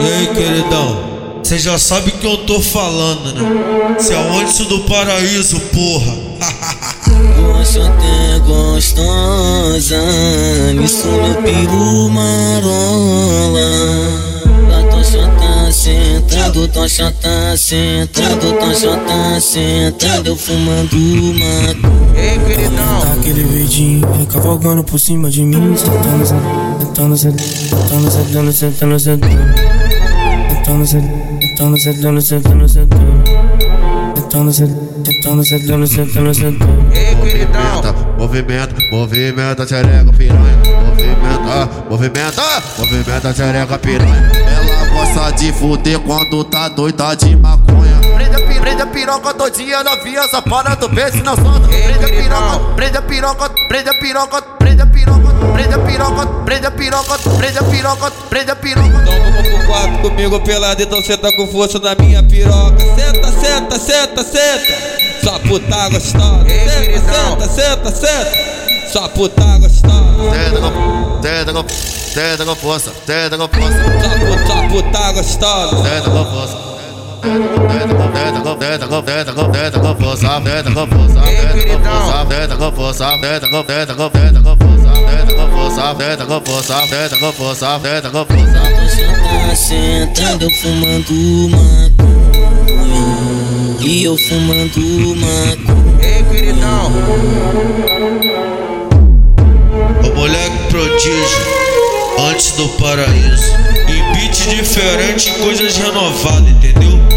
[0.00, 1.14] E aí, queridão?
[1.42, 3.96] Você já sabe que eu tô falando, né?
[3.98, 6.16] Se é antes do paraíso, porra.
[7.36, 9.96] Gosto até gostosa,
[10.74, 13.60] nisso meu peru marola.
[14.70, 22.04] Da tocha tá sentado, tocha tá sentado, tocha tá sentado, eu fumando maconha.
[22.16, 23.00] Ei, queridão.
[23.00, 29.73] Tá aquele verdinho cavalgando por cima de mim Sentando, sentando, sentando, sentando, sentando, sentando Sentando,
[37.20, 37.82] queridão.
[38.18, 40.58] Movimenta, movimenta, xereca piranha.
[40.88, 44.32] Movimenta, movimenta, movimenta, xereca piranha.
[44.34, 48.03] Ela gosta de fuder quando tá doida de maconha.
[48.34, 51.68] Prende a, pi- prende a piroca todinha novinha, essa para do peixe não solta.
[51.68, 56.26] Prende a piroca, prende a piroca, prende a piroca, prende a piroca, prende a piroca,
[56.44, 58.88] prende a piroca, prende a piroca, prende a piroca.
[58.88, 62.76] Então vamos pro quarto comigo pelado, então senta com força na minha piroca.
[62.80, 64.94] Senta, senta, senta, senta.
[65.22, 66.44] Só puta gostosa.
[66.48, 68.90] Senta, senta, senta, senta.
[68.92, 70.30] Só puta gostosa.
[70.32, 71.64] Tenta com, tenta com,
[72.14, 73.78] tenta com força, tenta com força,
[74.46, 75.82] Só puta, só gostosa.
[75.88, 76.73] tenta com força.
[77.24, 81.56] Tenta com, tenta com, tenta com, tenta com, tenta com força, tenta com força, tenta
[81.56, 85.94] com força, tenta com força, tenta com, tenta com, tenta com força, tenta com força,
[85.94, 88.60] tenta com força, tenta com força, tenta com força.
[88.60, 92.84] Tocha tá sentado, fumando maconha.
[93.80, 96.02] E eu fumando maconha.
[96.02, 96.92] Ei, queridão.
[100.02, 101.42] O moleque prodígio,
[102.30, 103.54] antes do paraíso.
[103.88, 107.13] E beat diferente, coisas renovadas, entendeu?